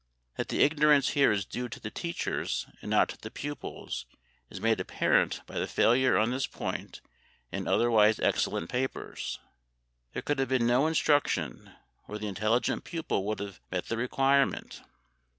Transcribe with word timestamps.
That 0.35 0.49
the 0.49 0.63
ignorance 0.63 1.09
here 1.09 1.31
is 1.31 1.45
due 1.45 1.69
to 1.69 1.79
the 1.79 1.91
teachers 1.91 2.65
and 2.81 2.89
not 2.89 3.09
to 3.09 3.19
the 3.21 3.29
pupils 3.29 4.07
is 4.49 4.59
made 4.59 4.79
apparent 4.79 5.43
by 5.45 5.59
the 5.59 5.67
failure 5.67 6.17
on 6.17 6.31
this 6.31 6.47
point 6.47 7.01
in 7.51 7.67
otherwise 7.67 8.19
excellent 8.19 8.67
papers. 8.71 9.37
There 10.13 10.23
could 10.23 10.39
have 10.39 10.49
been 10.49 10.65
no 10.65 10.87
instruction, 10.87 11.73
or 12.07 12.17
the 12.17 12.25
intelligent 12.25 12.83
pupil 12.83 13.25
would 13.25 13.39
have 13.41 13.61
met 13.71 13.89
the 13.89 13.97
requirement. 13.97 14.81